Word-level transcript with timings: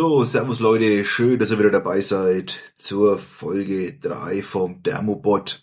So, 0.00 0.24
servus 0.24 0.60
Leute, 0.60 1.04
schön, 1.04 1.38
dass 1.38 1.50
ihr 1.50 1.58
wieder 1.58 1.70
dabei 1.70 2.00
seid 2.00 2.58
zur 2.78 3.18
Folge 3.18 3.98
3 4.00 4.42
vom 4.42 4.82
Thermobot. 4.82 5.62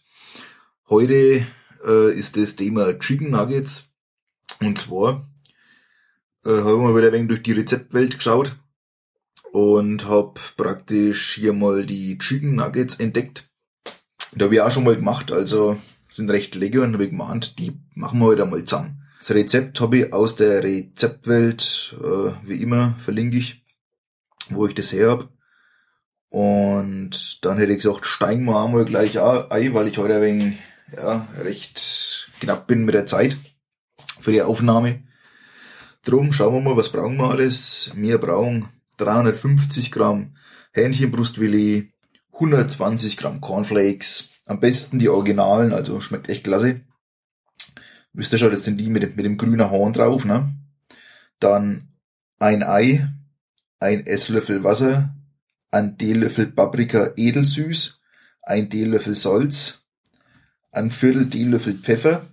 Heute 0.92 1.48
äh, 1.84 2.14
ist 2.14 2.38
das 2.38 2.56
Thema 2.56 3.00
Chicken 3.00 3.32
Nuggets. 3.32 3.90
Und 4.60 4.78
zwar 4.78 5.28
äh, 6.46 6.50
habe 6.52 6.70
ich 6.70 6.78
mal 6.78 6.96
wieder 6.96 7.08
ein 7.08 7.14
wenig 7.14 7.30
durch 7.30 7.42
die 7.42 7.54
Rezeptwelt 7.54 8.18
geschaut 8.18 8.56
und 9.54 10.08
habe 10.08 10.40
praktisch 10.56 11.34
hier 11.34 11.54
mal 11.54 11.84
die 11.84 12.20
Chicken 12.20 12.54
Nuggets 12.54 13.00
entdeckt. 13.00 13.50
Da 14.36 14.46
habe 14.46 14.54
ich 14.54 14.62
auch 14.62 14.72
schon 14.72 14.84
mal 14.84 14.96
gemacht, 14.96 15.32
also 15.32 15.78
sind 16.12 16.30
recht 16.30 16.54
lecker 16.54 16.84
und 16.84 16.94
habe 16.94 17.06
ich 17.06 17.10
gemeint, 17.10 17.58
die 17.58 17.80
machen 17.96 18.20
wir 18.20 18.26
heute 18.26 18.46
mal 18.46 18.64
zusammen. 18.64 19.02
Das 19.18 19.32
Rezept 19.32 19.82
habe 19.82 19.98
ich 19.98 20.14
aus 20.14 20.36
der 20.36 20.64
Rezeptwelt, 20.64 21.98
äh, 22.00 22.34
wie 22.48 22.62
immer 22.62 22.94
verlinke 23.00 23.38
ich 23.38 23.64
wo 24.50 24.68
ich 24.68 24.76
das 24.76 24.92
her 24.92 25.12
hab. 25.12 25.30
Und 26.30 27.44
dann 27.46 27.58
hätte 27.58 27.72
ich 27.72 27.82
gesagt, 27.82 28.06
steigen 28.06 28.46
wir 28.46 28.64
einmal 28.64 28.86
gleich 28.86 29.20
ein, 29.20 29.74
weil 29.74 29.88
ich 29.88 29.98
heute 29.98 30.16
ein 30.16 30.22
wenig, 30.22 30.58
ja, 30.96 31.28
recht 31.40 32.30
knapp 32.40 32.68
bin 32.68 32.86
mit 32.86 32.96
der 32.96 33.06
Zeit 33.06 33.38
für 34.20 34.32
die 34.32 34.42
Aufnahme. 34.42 35.04
Drum 36.04 36.32
schauen 36.32 36.54
wir 36.54 36.62
mal, 36.62 36.78
was 36.78 36.92
brauchen 36.92 37.18
wir 37.18 37.30
alles. 37.30 37.92
Wir 37.96 38.18
brauchen 38.18 38.70
350 38.98 39.92
Gramm 39.92 40.36
Hähnchenbrustfilet, 40.74 41.92
120 42.34 43.18
Gramm 43.18 43.42
Cornflakes, 43.42 44.30
am 44.46 44.60
besten 44.60 45.00
die 45.00 45.10
Originalen, 45.10 45.74
also 45.74 46.02
schmeckt 46.02 46.30
echt 46.30 46.44
klasse. 46.44 46.82
Wisst 48.14 48.34
ihr 48.34 48.40
schon, 48.40 48.52
das 48.52 48.64
sind 48.64 48.80
die 48.80 48.90
mit, 48.90 49.16
mit 49.16 49.26
dem 49.26 49.38
grünen 49.38 49.70
Horn 49.70 49.94
drauf, 49.94 50.26
ne? 50.26 50.56
Dann 51.40 51.94
ein 52.40 52.64
Ei, 52.64 53.08
ein 53.80 54.06
Esslöffel 54.06 54.64
Wasser, 54.64 55.16
ein 55.72 55.98
Teelöffel 55.98 56.48
Paprika 56.48 57.12
edelsüß, 57.16 58.00
ein 58.42 58.70
Teelöffel 58.70 59.16
Salz, 59.16 59.84
ein 60.72 60.92
Viertel 60.92 61.30
Teelöffel 61.30 61.76
Pfeffer, 61.76 62.26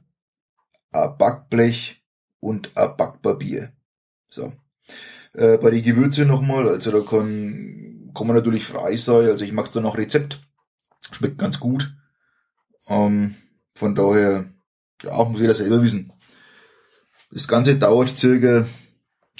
ein 0.92 1.16
Backblech 1.18 2.02
und 2.40 2.76
ein 2.76 2.96
Backpapier. 2.96 3.72
So. 4.28 4.52
Äh, 5.32 5.58
bei 5.58 5.70
den 5.70 5.82
Gewürze 5.82 6.24
nochmal, 6.24 6.68
also 6.68 6.92
da 6.92 7.00
kann, 7.00 8.10
kann 8.14 8.26
man 8.26 8.36
natürlich 8.36 8.64
frei 8.64 8.96
sein, 8.96 9.26
also 9.26 9.44
ich 9.44 9.52
mag's 9.52 9.72
da 9.72 9.80
noch 9.80 9.96
Rezept. 9.96 10.40
Schmeckt 11.10 11.38
ganz 11.38 11.60
gut. 11.60 11.94
Ähm, 12.88 13.34
von 13.74 13.94
daher, 13.94 14.52
ja, 15.02 15.24
muss 15.24 15.40
jeder 15.40 15.54
selber 15.54 15.82
wissen. 15.82 16.12
Das 17.30 17.48
Ganze 17.48 17.76
dauert 17.76 18.16
circa 18.16 18.66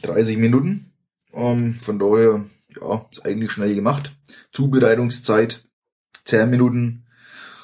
30 0.03 0.37
Minuten. 0.39 0.94
Ähm, 1.35 1.81
von 1.83 1.99
daher, 1.99 2.45
ja, 2.81 3.07
ist 3.11 3.27
eigentlich 3.27 3.53
schnell 3.53 3.75
gemacht. 3.75 4.17
Zubereitungszeit 4.53 5.67
10 6.25 6.49
Minuten 6.49 7.07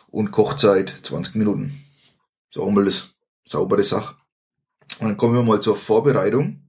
und 0.08 0.32
Kochzeit 0.32 0.92
20 1.02 1.36
Minuten. 1.36 1.84
So 2.50 2.68
mal 2.70 2.84
das 2.84 3.10
saubere 3.44 3.84
Sache. 3.84 4.16
Und 4.98 5.08
dann 5.08 5.16
kommen 5.16 5.34
wir 5.34 5.42
mal 5.42 5.60
zur 5.60 5.76
Vorbereitung. 5.76 6.66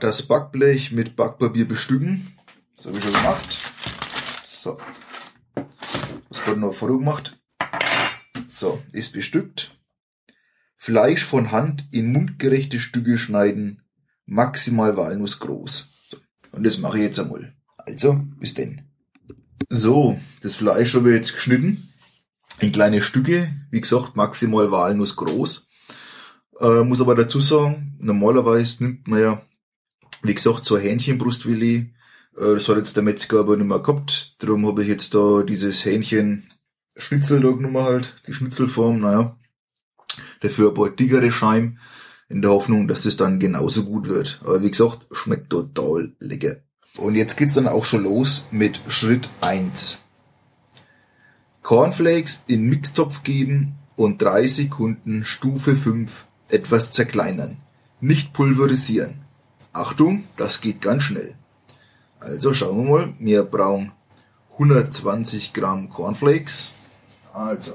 Das 0.00 0.22
Backblech 0.22 0.92
mit 0.92 1.16
Backpapier 1.16 1.66
bestücken. 1.66 2.36
Das 2.76 2.86
habe 2.86 2.98
ich 2.98 3.04
schon 3.04 3.12
gemacht. 3.12 3.58
So. 4.42 4.78
Das 6.28 6.42
gerade 6.42 6.60
noch 6.60 6.74
vorher 6.74 6.98
gemacht. 6.98 7.40
So, 8.50 8.82
ist 8.92 9.12
bestückt. 9.12 9.78
Fleisch 10.76 11.24
von 11.24 11.52
Hand 11.52 11.86
in 11.92 12.12
mundgerechte 12.12 12.80
Stücke 12.80 13.18
schneiden 13.18 13.87
maximal 14.28 14.96
Walnuss 14.96 15.40
groß. 15.40 15.86
So. 16.10 16.18
Und 16.52 16.64
das 16.64 16.78
mache 16.78 16.98
ich 16.98 17.04
jetzt 17.04 17.18
einmal. 17.18 17.54
Also, 17.76 18.20
bis 18.38 18.54
denn. 18.54 18.82
So, 19.68 20.18
das 20.42 20.56
Fleisch 20.56 20.94
habe 20.94 21.10
ich 21.10 21.16
jetzt 21.16 21.32
geschnitten. 21.32 21.88
In 22.60 22.72
kleine 22.72 23.02
Stücke. 23.02 23.50
Wie 23.70 23.80
gesagt, 23.80 24.16
maximal 24.16 24.70
Walnuss 24.70 25.16
groß. 25.16 25.66
Äh, 26.60 26.82
muss 26.84 27.00
aber 27.00 27.14
dazu 27.14 27.40
sagen, 27.40 27.96
normalerweise 28.00 28.84
nimmt 28.84 29.08
man 29.08 29.20
ja, 29.20 29.42
wie 30.22 30.34
gesagt, 30.34 30.64
so 30.64 30.76
Hähnchenbrustfilet. 30.76 31.94
Äh, 32.36 32.54
das 32.54 32.68
hat 32.68 32.76
jetzt 32.76 32.96
der 32.96 33.02
Metzger 33.02 33.40
aber 33.40 33.56
nicht 33.56 33.66
mehr 33.66 33.78
gehabt. 33.78 34.36
Darum 34.38 34.66
habe 34.66 34.82
ich 34.82 34.88
jetzt 34.88 35.14
da 35.14 35.42
dieses 35.42 35.84
Hähnchen 35.84 36.50
Schnitzel 36.96 37.40
da 37.40 37.50
genommen 37.52 37.82
halt. 37.82 38.16
Die 38.26 38.34
Schnitzelform, 38.34 39.00
naja. 39.00 39.38
Dafür 40.40 40.68
ein 40.68 40.74
paar 40.74 40.90
dickere 40.90 41.30
Scheiben 41.30 41.78
in 42.28 42.42
der 42.42 42.50
Hoffnung, 42.50 42.88
dass 42.88 43.06
es 43.06 43.16
dann 43.16 43.38
genauso 43.38 43.84
gut 43.84 44.08
wird. 44.08 44.40
Aber 44.44 44.62
wie 44.62 44.70
gesagt, 44.70 45.06
schmeckt 45.12 45.50
total 45.50 46.12
lecker. 46.20 46.56
Und 46.96 47.14
jetzt 47.14 47.36
geht's 47.36 47.54
dann 47.54 47.68
auch 47.68 47.84
schon 47.84 48.02
los 48.02 48.44
mit 48.50 48.80
Schritt 48.88 49.28
1. 49.40 50.00
Cornflakes 51.62 52.44
in 52.46 52.68
Mixtopf 52.68 53.22
geben 53.22 53.74
und 53.96 54.22
drei 54.22 54.46
Sekunden 54.46 55.24
Stufe 55.24 55.76
5 55.76 56.26
etwas 56.48 56.92
zerkleinern. 56.92 57.58
Nicht 58.00 58.32
pulverisieren. 58.32 59.20
Achtung, 59.72 60.24
das 60.36 60.60
geht 60.60 60.80
ganz 60.80 61.04
schnell. 61.04 61.34
Also 62.20 62.52
schauen 62.52 62.84
wir 62.84 62.90
mal. 62.90 63.14
Wir 63.18 63.44
brauchen 63.44 63.92
120 64.54 65.52
Gramm 65.52 65.88
Cornflakes. 65.88 66.70
Also, 67.32 67.72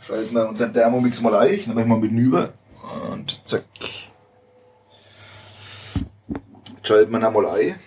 schalten 0.00 0.34
wir 0.34 0.48
unseren 0.48 0.72
Thermomix 0.72 1.20
mal 1.20 1.34
ein. 1.34 1.54
Ich 1.54 1.66
nehme 1.66 1.84
mal 1.84 1.98
mit 1.98 2.12
über. 2.12 2.52
Und 2.92 3.40
zack. 3.44 3.64
Jetzt 6.68 6.86
schalten 6.86 7.12
wir 7.12 7.26
einmal 7.26 7.46
ein. 7.46 7.80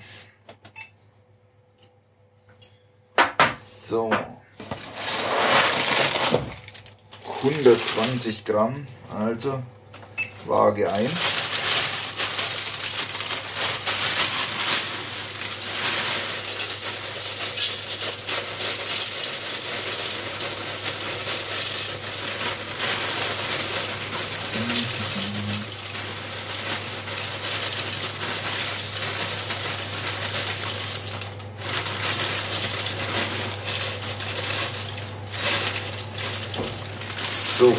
So. 3.86 4.12
120 7.44 8.44
Gramm, 8.44 8.86
also 9.18 9.64
Waage 10.46 10.92
ein. 10.92 11.10
So. 37.60 37.76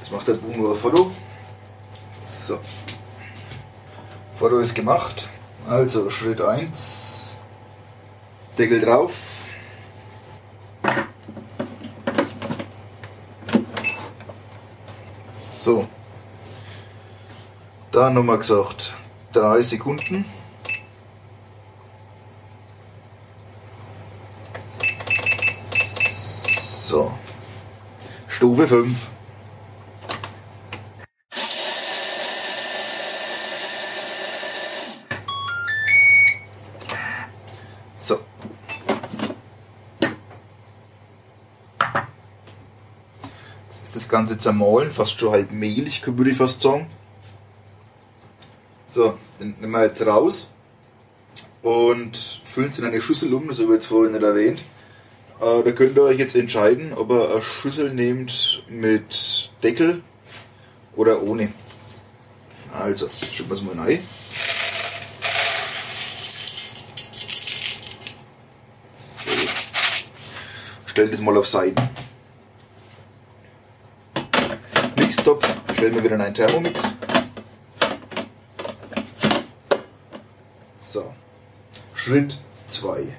Jetzt 0.00 0.10
macht 0.10 0.26
der 0.26 0.32
Boom 0.32 0.56
nur 0.56 0.74
ein 0.74 0.80
Foto. 0.80 1.12
So. 2.20 2.58
Foto 4.34 4.58
ist 4.58 4.74
gemacht. 4.74 5.28
Also 5.68 6.10
Schritt 6.10 6.40
1. 6.40 7.36
Deckel 8.58 8.80
drauf. 8.80 9.14
So. 15.30 15.86
Da 17.92 18.10
nochmal 18.10 18.38
gesagt, 18.38 18.94
drei 19.32 19.62
Sekunden. 19.62 20.24
So. 26.88 27.12
Stufe 28.38 28.68
5. 28.68 28.96
So. 37.96 38.20
Jetzt 43.64 43.82
ist 43.82 43.96
das 43.96 44.08
Ganze 44.08 44.38
zermahlen, 44.38 44.92
fast 44.92 45.18
schon 45.18 45.32
halb 45.32 45.50
mehlig, 45.50 46.06
würde 46.06 46.30
ich 46.30 46.38
fast 46.38 46.60
sagen. 46.60 46.88
So, 48.86 49.18
dann 49.40 49.56
nehmen 49.58 49.72
wir 49.72 49.84
jetzt 49.84 50.06
raus 50.06 50.54
und 51.62 52.16
füllen 52.44 52.68
es 52.68 52.78
in 52.78 52.84
eine 52.84 53.00
Schüssel 53.00 53.34
um, 53.34 53.48
das 53.48 53.58
habe 53.58 53.70
ich 53.70 53.74
jetzt 53.74 53.86
vorhin 53.86 54.12
nicht 54.12 54.22
erwähnt. 54.22 54.62
Äh, 55.40 55.62
da 55.62 55.70
könnt 55.70 55.96
ihr 55.96 56.02
euch 56.02 56.18
jetzt 56.18 56.34
entscheiden, 56.34 56.92
ob 56.94 57.10
ihr 57.10 57.30
eine 57.30 57.42
Schüssel 57.42 57.94
nehmt 57.94 58.64
mit 58.68 59.50
Deckel 59.62 60.02
oder 60.96 61.22
ohne. 61.22 61.52
Also, 62.72 63.08
schauen 63.08 63.48
wir 63.48 63.54
es 63.54 63.62
mal 63.62 63.78
rein. 63.78 64.00
So. 68.96 69.30
Stellen 70.86 71.10
das 71.12 71.20
mal 71.20 71.36
auf 71.36 71.46
Seiten. 71.46 71.88
Mixtopf 74.96 75.46
stellen 75.74 75.94
wir 75.94 76.02
wieder 76.02 76.16
in 76.16 76.20
einen 76.20 76.34
Thermomix. 76.34 76.82
So, 80.84 81.14
Schritt 81.94 82.38
2. 82.66 83.14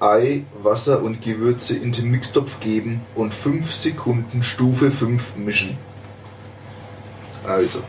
Ei, 0.00 0.44
Wasser 0.62 1.02
und 1.02 1.20
Gewürze 1.20 1.76
in 1.76 1.92
den 1.92 2.10
Mixtopf 2.10 2.58
geben 2.60 3.02
und 3.14 3.34
5 3.34 3.70
Sekunden 3.70 4.42
Stufe 4.42 4.90
5 4.90 5.36
mischen. 5.36 5.76
Also, 7.46 7.82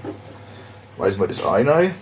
weiß 0.97 1.17
mal 1.17 1.29
das 1.29 1.45
Ei. 1.45 1.93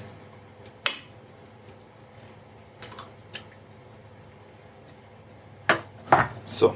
So. 6.48 6.76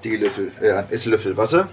Teelöffel, 0.00 0.52
äh, 0.60 0.72
ein 0.72 0.90
Esslöffel 0.90 1.36
Wasser. 1.36 1.68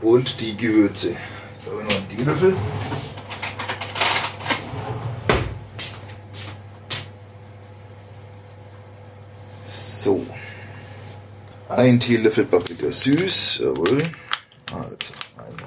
Und 0.00 0.40
die 0.40 0.56
Gewürze. 0.56 1.14
Da 1.64 1.72
noch 1.72 1.94
einen 1.94 2.08
Teelöffel. 2.08 2.56
So. 9.66 10.26
Ein 11.68 12.00
Teelöffel 12.00 12.46
Paprika 12.46 12.90
süß. 12.90 13.58
Jawohl. 13.62 14.10
Also, 14.72 15.12
einmal. 15.36 15.64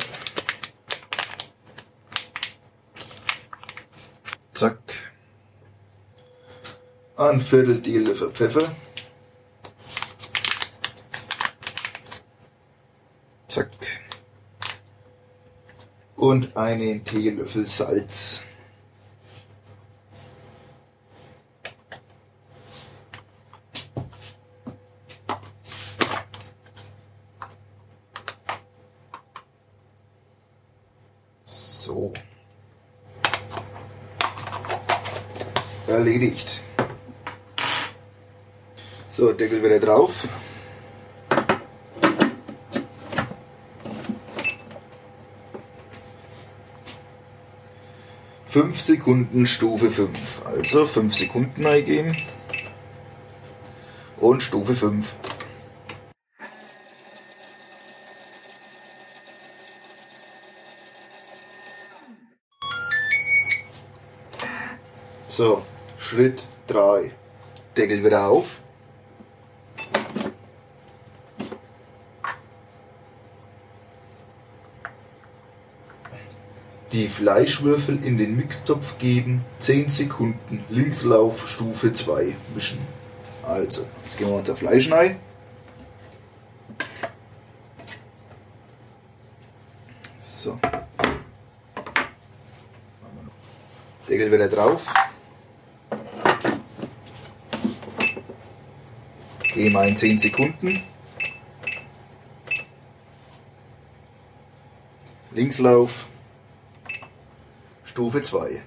Zack. 4.54 4.80
Ein 7.18 7.40
Viertel 7.40 7.82
Teelöffel 7.82 8.32
Pfeffer. 8.32 8.72
Zack. 13.48 13.70
Und 16.24 16.56
einen 16.56 17.04
Teelöffel 17.04 17.68
Salz. 17.68 18.44
So. 31.44 32.14
Erledigt. 35.88 36.64
So, 39.10 39.34
Deckel 39.34 39.62
wieder 39.62 39.82
drauf. 39.82 40.26
Fünf 48.54 48.80
Sekunden 48.82 49.48
Stufe 49.48 49.90
5. 49.90 50.46
Also 50.46 50.86
5 50.86 51.16
Sekunden 51.16 51.66
eingeben. 51.66 52.16
Und 54.18 54.44
Stufe 54.44 54.76
5. 54.76 55.16
So, 65.28 65.64
Schritt 65.98 66.44
3. 66.68 67.10
Deckel 67.76 68.06
wieder 68.06 68.28
auf. 68.28 68.62
Die 76.94 77.08
Fleischwürfel 77.08 78.04
in 78.06 78.20
den 78.20 78.36
Mixtopf 78.36 79.00
geben, 79.00 79.44
10 79.60 79.90
Sekunden 79.90 80.64
Linkslauf 80.70 81.48
Stufe 81.50 81.92
2 81.92 82.36
mischen. 82.54 82.78
Also, 83.42 83.88
jetzt 84.04 84.16
gehen 84.16 84.28
wir 84.28 84.36
unser 84.36 84.56
Fleisch 84.56 84.92
rein. 84.92 85.20
So. 90.20 90.60
Deckel 94.08 94.32
wieder 94.32 94.48
drauf. 94.48 94.86
Gehen 99.52 99.74
wir 99.74 99.84
in 99.88 99.98
10 99.98 100.20
Sekunden. 100.20 100.84
Linkslauf. 105.32 106.08
Stufe 107.94 108.24
2. 108.24 108.64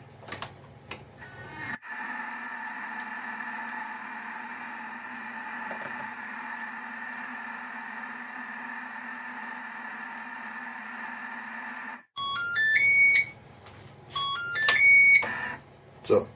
So. 16.04 16.28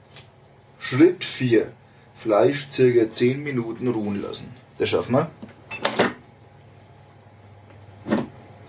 Schritt 0.79 1.23
4. 1.23 1.71
Fleisch 2.17 2.67
circa 2.69 3.09
10 3.09 3.41
Minuten 3.41 3.87
ruhen 3.87 4.21
lassen. 4.21 4.53
Das 4.79 4.89
schaffen 4.89 5.13
wir. 5.13 5.31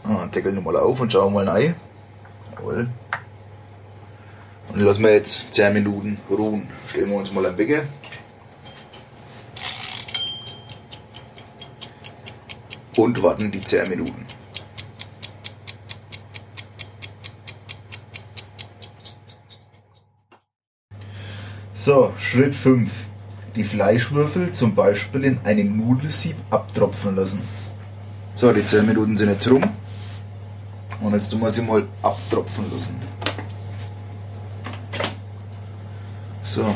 Ah, 0.04 0.28
Deckel 0.28 0.52
nochmal 0.52 0.76
auf 0.76 1.00
und 1.00 1.12
schauen 1.12 1.34
mal 1.34 1.48
rein. 1.48 1.74
Und 4.82 4.88
lassen 4.88 5.04
wir 5.04 5.12
jetzt 5.12 5.54
10 5.54 5.74
Minuten 5.74 6.18
ruhen. 6.28 6.68
Stellen 6.88 7.10
wir 7.10 7.16
uns 7.16 7.32
mal 7.32 7.46
am 7.46 7.56
Wecker. 7.56 7.84
Und 12.96 13.22
warten 13.22 13.52
die 13.52 13.60
10 13.60 13.88
Minuten. 13.90 14.26
So, 21.74 22.12
Schritt 22.18 22.56
5. 22.56 22.90
Die 23.54 23.62
Fleischwürfel 23.62 24.50
zum 24.50 24.74
Beispiel 24.74 25.22
in 25.22 25.38
einem 25.44 25.76
Nudelsieb 25.76 26.34
abtropfen 26.50 27.14
lassen. 27.14 27.40
So, 28.34 28.52
die 28.52 28.64
10 28.64 28.84
Minuten 28.84 29.16
sind 29.16 29.28
jetzt 29.28 29.48
rum. 29.48 29.62
Und 31.00 31.14
jetzt 31.14 31.30
tun 31.30 31.40
wir 31.40 31.50
sie 31.50 31.62
mal 31.62 31.86
abtropfen 32.02 32.64
lassen. 32.72 33.21
So, 36.52 36.66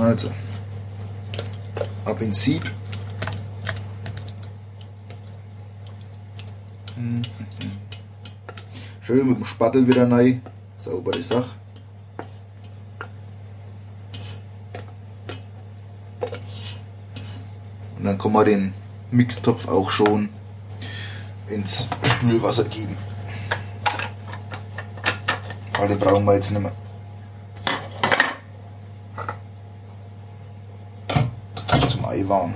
also. 0.00 0.30
Ab 2.06 2.22
ins 2.22 2.42
Sieb. 2.42 2.62
Schön 9.02 9.28
mit 9.28 9.36
dem 9.36 9.44
Spattel 9.44 9.86
wieder 9.86 10.10
rein. 10.10 10.40
Saubere 10.78 11.20
Sache. 11.20 11.50
Und 17.98 18.04
dann 18.04 18.16
kann 18.16 18.32
man 18.32 18.46
den 18.46 18.74
Mixtopf 19.10 19.68
auch 19.68 19.90
schon 19.90 20.30
ins 21.48 21.90
Spülwasser 22.06 22.64
geben. 22.64 22.96
Den 25.78 25.98
brauchen 25.98 26.24
wir 26.24 26.36
jetzt 26.36 26.50
nicht 26.52 26.62
mehr. 26.62 26.72
Zum 32.14 32.22
Ei 32.22 32.28
warm. 32.28 32.54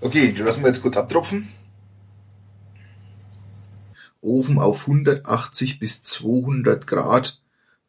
Okay, 0.00 0.32
die 0.32 0.42
lassen 0.42 0.60
wir 0.62 0.68
jetzt 0.68 0.82
kurz 0.82 0.96
abtropfen. 0.96 1.48
Ofen 4.20 4.58
auf 4.58 4.82
180 4.82 5.78
bis 5.78 6.02
200 6.02 6.86
Grad, 6.86 7.40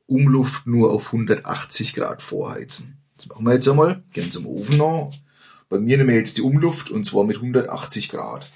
Umluft 0.08 0.68
nur 0.68 0.92
auf 0.92 1.08
180 1.08 1.94
Grad 1.94 2.22
vorheizen. 2.22 2.98
Das 3.18 3.28
machen 3.28 3.46
wir 3.46 3.54
jetzt 3.54 3.68
einmal. 3.68 4.04
Gehen 4.14 4.32
zum 4.32 4.46
Ofen 4.46 4.78
noch, 4.78 5.14
Bei 5.68 5.80
mir 5.80 5.98
nehmen 5.98 6.10
wir 6.10 6.16
jetzt 6.16 6.38
die 6.38 6.42
Umluft 6.42 6.92
und 6.92 7.06
zwar 7.06 7.24
mit 7.24 7.38
180 7.38 8.10
Grad. 8.10 8.52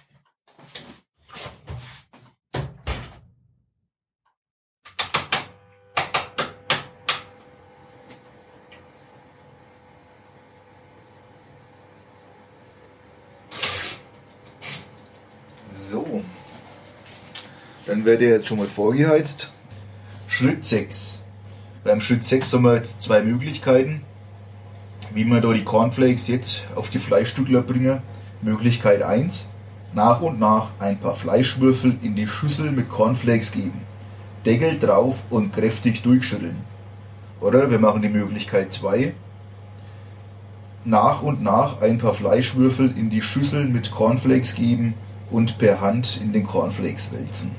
So. 15.90 16.24
Dann 17.88 18.06
wird 18.06 18.22
er 18.22 18.30
jetzt 18.30 18.48
schon 18.48 18.60
mal 18.60 18.68
vorgeheizt. 18.68 19.52
Schritt 20.28 20.64
6. 20.64 21.24
Beim 21.82 22.02
Schritt 22.02 22.26
6 22.26 22.52
haben 22.54 22.64
wir 22.64 22.84
zwei 22.84 23.22
Möglichkeiten, 23.22 24.02
wie 25.14 25.24
wir 25.24 25.40
da 25.40 25.54
die 25.54 25.64
Cornflakes 25.64 26.28
jetzt 26.28 26.68
auf 26.76 26.90
die 26.90 27.00
Fleischstückler 27.00 27.62
bringen. 27.62 28.02
Möglichkeit 28.42 29.02
1. 29.02 29.48
Nach 29.94 30.20
und 30.20 30.42
nach 30.42 30.72
ein 30.80 31.00
paar 31.00 31.16
Fleischwürfel 31.16 31.96
in 32.02 32.16
die 32.16 32.28
Schüssel 32.28 32.74
mit 32.74 32.90
Cornflakes 32.90 33.54
geben. 33.54 33.82
Deckel 34.46 34.78
drauf 34.78 35.24
und 35.30 35.54
kräftig 35.54 36.02
durchschütteln. 36.02 36.58
Oder 37.40 37.72
wir 37.72 37.80
machen 37.80 38.02
die 38.02 38.10
Möglichkeit 38.10 38.74
2. 38.74 39.14
Nach 40.84 41.22
und 41.22 41.42
nach 41.42 41.82
ein 41.82 41.98
paar 41.98 42.14
Fleischwürfel 42.14 42.94
in 42.98 43.10
die 43.10 43.22
Schüssel 43.22 43.66
mit 43.66 43.92
Cornflakes 43.92 44.56
geben 44.56 44.96
und 45.32 45.58
per 45.58 45.80
Hand 45.80 46.20
in 46.22 46.34
den 46.34 46.46
Cornflakes 46.46 47.14
wälzen. 47.14 47.56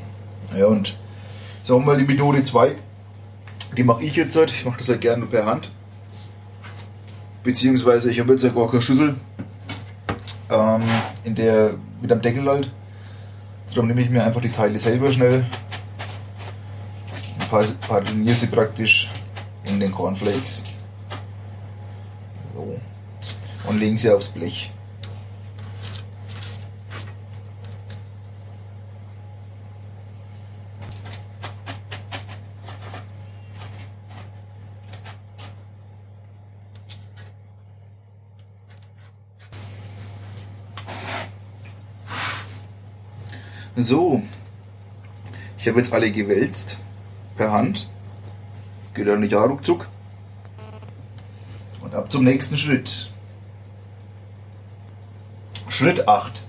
Ja, 0.54 0.66
und 0.66 0.98
sagen 1.62 1.86
wir 1.86 1.96
die 1.96 2.04
Methode 2.04 2.42
2, 2.42 2.76
die 3.76 3.84
mache 3.84 4.04
ich 4.04 4.16
jetzt 4.16 4.36
halt. 4.36 4.50
Ich 4.50 4.64
mache 4.64 4.78
das 4.78 4.88
halt 4.88 5.00
gerne 5.00 5.26
per 5.26 5.46
Hand. 5.46 5.70
Beziehungsweise 7.42 8.10
ich 8.10 8.20
habe 8.20 8.32
jetzt 8.32 8.42
ja 8.42 8.50
gar 8.50 8.70
keine 8.70 8.82
Schüssel, 8.82 9.14
ähm, 10.50 10.82
in 11.24 11.34
der 11.34 11.74
mit 12.00 12.12
einem 12.12 12.22
Deckel 12.22 12.48
halt. 12.48 12.70
Darum 13.70 13.86
nehme 13.86 14.00
ich 14.02 14.10
mir 14.10 14.24
einfach 14.24 14.40
die 14.40 14.50
Teile 14.50 14.78
selber 14.78 15.12
schnell, 15.12 15.46
partiniere 17.50 18.34
sie 18.34 18.46
praktisch 18.46 19.10
in 19.64 19.80
den 19.80 19.92
Cornflakes. 19.92 20.64
So. 22.54 22.80
Und 23.68 23.78
legen 23.78 23.96
sie 23.96 24.10
aufs 24.10 24.28
Blech. 24.28 24.70
So, 43.76 44.22
ich 45.58 45.68
habe 45.68 45.78
jetzt 45.78 45.92
alle 45.92 46.10
gewälzt 46.10 46.76
per 47.36 47.52
Hand. 47.52 47.88
Geht 48.94 49.06
ja 49.06 49.16
nicht 49.16 49.34
ruckzuck. 49.34 49.88
Und 51.80 51.94
ab 51.94 52.10
zum 52.10 52.24
nächsten 52.24 52.56
Schritt. 52.56 53.12
Schritt 55.68 56.08
8. 56.08 56.42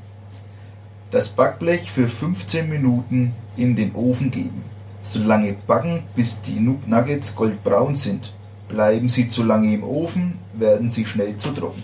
Das 1.12 1.30
Backblech 1.30 1.92
für 1.92 2.08
15 2.08 2.68
Minuten 2.68 3.34
in 3.56 3.76
den 3.76 3.94
Ofen 3.94 4.32
geben. 4.32 4.64
So 5.04 5.20
lange 5.20 5.54
backen, 5.54 6.04
bis 6.16 6.42
die 6.42 6.60
Nuggets 6.60 7.36
goldbraun 7.36 7.96
sind. 7.96 8.34
Bleiben 8.68 9.10
sie 9.10 9.28
zu 9.28 9.44
lange 9.44 9.74
im 9.74 9.84
Ofen, 9.84 10.40
werden 10.54 10.90
sie 10.90 11.06
schnell 11.06 11.38
zu 11.38 11.52
trocken. 11.52 11.84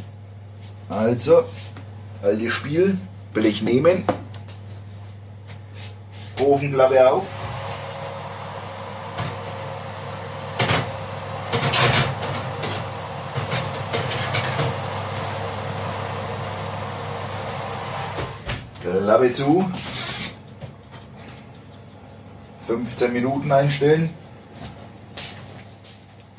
Also, 0.89 1.43
altes 2.21 2.53
Spiel, 2.53 2.97
Blech 3.33 3.61
nehmen, 3.61 4.03
Ofenklappe 6.47 7.11
auf. 7.11 7.25
Klappe 18.81 19.31
zu. 19.31 19.69
15 22.67 23.13
Minuten 23.13 23.51
einstellen. 23.51 24.09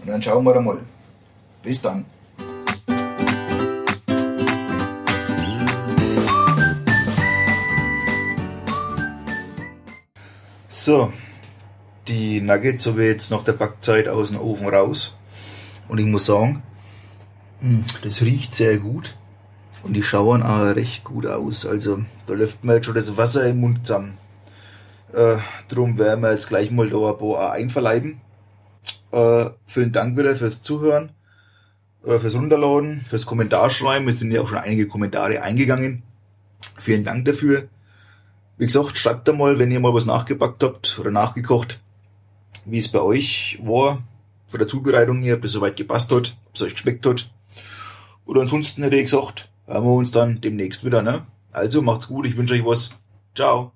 Und 0.01 0.09
dann 0.09 0.23
schauen 0.23 0.45
wir 0.45 0.61
mal. 0.61 0.79
Bis 1.63 1.83
dann. 1.83 2.05
So, 10.89 11.13
die 12.09 12.41
Nuggets 12.41 12.87
habe 12.87 13.03
ich 13.03 13.11
jetzt 13.11 13.31
nach 13.31 13.45
der 13.45 13.53
Backzeit 13.53 14.09
aus 14.09 14.31
dem 14.31 14.41
Ofen 14.41 14.67
raus. 14.67 15.15
Und 15.87 15.99
ich 15.99 16.07
muss 16.07 16.25
sagen, 16.25 16.63
hm, 17.61 17.85
das 18.03 18.23
riecht 18.23 18.55
sehr 18.55 18.79
gut. 18.79 19.15
Und 19.83 19.93
die 19.93 20.03
schauen 20.03 20.43
auch 20.43 20.75
recht 20.75 21.05
gut 21.05 21.27
aus. 21.27 21.67
Also 21.67 21.99
da 22.27 22.33
läuft 22.33 22.65
mir 22.65 22.77
jetzt 22.77 22.87
schon 22.87 22.95
das 22.95 23.19
Wasser 23.19 23.45
im 23.45 23.61
Mund 23.61 23.87
zusammen. 23.87 24.17
Äh, 25.13 25.37
drum 25.69 25.99
werden 25.99 26.23
wir 26.23 26.33
jetzt 26.33 26.49
gleich 26.49 26.71
mal 26.71 26.89
da 26.89 27.11
ein 27.11 27.19
paar 27.19 27.53
einverleiben. 27.53 28.23
Äh, 29.13 29.51
vielen 29.67 29.93
Dank 29.93 30.17
wieder 30.17 30.37
fürs 30.37 30.63
Zuhören, 30.63 31.11
äh, 32.03 32.19
fürs 32.19 32.35
Runterladen, 32.35 33.05
fürs 33.07 33.27
Kommentarschreiben. 33.27 34.09
Es 34.09 34.21
sind 34.21 34.33
ja 34.33 34.41
auch 34.41 34.49
schon 34.49 34.57
einige 34.57 34.89
Kommentare 34.89 35.43
eingegangen. 35.43 36.03
Vielen 36.79 37.05
Dank 37.05 37.27
dafür. 37.27 37.69
Wie 38.59 38.67
gesagt, 38.67 38.99
schreibt 38.99 39.29
da 39.29 39.33
mal, 39.33 39.59
wenn 39.59 39.71
ihr 39.71 39.81
mal 39.81 39.95
was 39.95 40.05
nachgebackt 40.05 40.63
habt 40.65 40.99
oder 40.99 41.13
nachgekocht, 41.13 41.81
wie 42.65 42.79
es 42.79 42.89
bei 42.89 43.01
euch 43.01 43.59
war, 43.63 44.03
von 44.49 44.59
der 44.59 44.69
Zubereitung 44.69 45.23
her, 45.23 45.37
bis 45.37 45.53
soweit 45.53 45.77
gepasst 45.77 46.11
hat, 46.11 46.37
ob 46.47 46.55
es 46.55 46.63
euch 46.63 46.75
geschmeckt 46.75 47.07
hat. 47.07 47.31
Oder 48.27 48.43
ansonsten 48.43 48.83
hätte 48.83 48.97
ich 48.97 49.05
gesagt, 49.05 49.49
hören 49.67 49.85
wir 49.85 49.93
uns 49.93 50.11
dann 50.11 50.41
demnächst 50.41 50.85
wieder, 50.85 51.03
ne? 51.03 51.25
Also 51.53 51.83
macht's 51.83 52.09
gut, 52.09 52.27
ich 52.27 52.37
wünsche 52.37 52.55
euch 52.55 52.65
was. 52.65 52.91
Ciao. 53.35 53.73